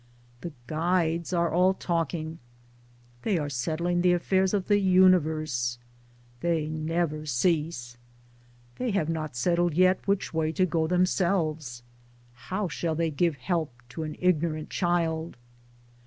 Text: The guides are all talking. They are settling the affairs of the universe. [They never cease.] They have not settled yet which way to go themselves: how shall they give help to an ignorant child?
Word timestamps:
The 0.41 0.51
guides 0.65 1.31
are 1.31 1.51
all 1.53 1.75
talking. 1.75 2.39
They 3.21 3.37
are 3.37 3.51
settling 3.51 4.01
the 4.01 4.13
affairs 4.13 4.51
of 4.51 4.67
the 4.67 4.79
universe. 4.79 5.77
[They 6.39 6.65
never 6.67 7.27
cease.] 7.27 7.97
They 8.79 8.89
have 8.89 9.09
not 9.09 9.35
settled 9.35 9.75
yet 9.75 9.99
which 10.07 10.33
way 10.33 10.53
to 10.53 10.65
go 10.65 10.87
themselves: 10.87 11.83
how 12.33 12.67
shall 12.67 12.95
they 12.95 13.11
give 13.11 13.35
help 13.35 13.73
to 13.89 14.01
an 14.01 14.15
ignorant 14.19 14.71
child? 14.71 15.37